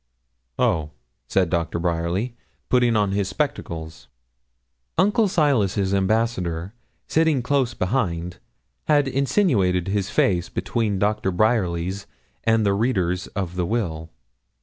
'Oh!' 0.57 0.89
said 1.27 1.51
Doctor 1.51 1.77
Bryerly, 1.77 2.35
putting 2.69 2.95
on 2.95 3.11
his 3.11 3.27
spectacles. 3.29 4.07
Uncle 4.97 5.27
Silas's 5.27 5.93
ambassador, 5.93 6.73
sitting 7.05 7.43
close 7.43 7.75
behind, 7.75 8.37
had 8.85 9.07
insinuated 9.07 9.89
his 9.89 10.09
face 10.09 10.49
between 10.49 10.97
Doctor 10.97 11.29
Bryerly's 11.29 12.07
and 12.43 12.65
the 12.65 12.73
reader's 12.73 13.27
of 13.37 13.55
the 13.55 13.63
will. 13.67 14.09